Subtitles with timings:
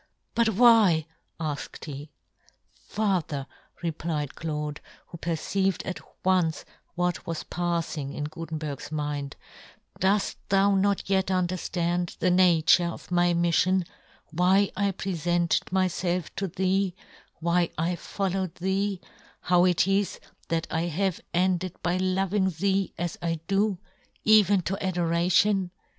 [0.33, 1.05] "But why"
[1.39, 2.09] afked he."
[2.73, 3.45] Fa" ther,"
[3.83, 5.73] replied Claude, who per yohn Gutenberg.
[5.73, 9.35] 1 1 7 ceived at once what was pafling in Gutenberg's mind,"
[9.99, 13.85] doft thou not yet underftand the nature of my miflion,
[14.31, 16.95] why I prefented myfelf to thee,
[17.39, 19.01] why I followed thee,
[19.41, 23.77] how it is that I have ended by loving thee as I do,
[24.23, 25.69] even to adoration?